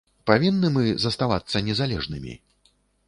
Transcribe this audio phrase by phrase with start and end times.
[0.29, 2.33] Павінны мы заставацца незалежнымі?